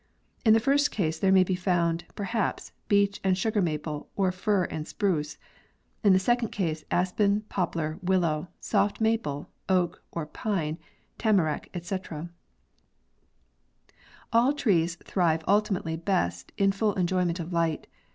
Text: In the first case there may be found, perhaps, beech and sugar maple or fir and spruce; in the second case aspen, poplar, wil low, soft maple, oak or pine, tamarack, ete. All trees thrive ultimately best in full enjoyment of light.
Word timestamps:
In 0.43 0.53
the 0.55 0.59
first 0.59 0.89
case 0.89 1.19
there 1.19 1.31
may 1.31 1.43
be 1.43 1.53
found, 1.53 2.05
perhaps, 2.15 2.71
beech 2.87 3.21
and 3.23 3.37
sugar 3.37 3.61
maple 3.61 4.09
or 4.15 4.31
fir 4.31 4.63
and 4.63 4.87
spruce; 4.87 5.37
in 6.03 6.11
the 6.11 6.17
second 6.17 6.47
case 6.47 6.83
aspen, 6.89 7.41
poplar, 7.49 7.99
wil 8.01 8.21
low, 8.21 8.47
soft 8.59 8.99
maple, 8.99 9.51
oak 9.69 10.01
or 10.11 10.25
pine, 10.25 10.79
tamarack, 11.19 11.69
ete. 11.75 12.09
All 14.33 14.53
trees 14.53 14.95
thrive 15.05 15.43
ultimately 15.47 15.97
best 15.97 16.51
in 16.57 16.71
full 16.71 16.95
enjoyment 16.95 17.39
of 17.39 17.53
light. 17.53 17.85